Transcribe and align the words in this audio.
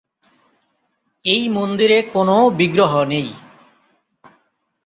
এই 1.25 1.43
মন্দিরে 1.49 1.97
কোনও 2.13 2.37
বিগ্রহ 2.51 2.91
নেই। 3.03 3.27